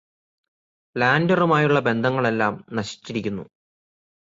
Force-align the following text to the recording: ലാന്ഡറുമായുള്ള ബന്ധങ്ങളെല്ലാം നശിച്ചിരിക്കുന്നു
ലാന്ഡറുമായുള്ള 0.95 1.79
ബന്ധങ്ങളെല്ലാം 1.79 2.65
നശിച്ചിരിക്കുന്നു 2.71 3.43